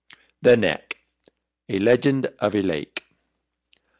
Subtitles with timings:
[0.41, 0.97] THE NECK.
[1.69, 3.03] A Legend of a Lake.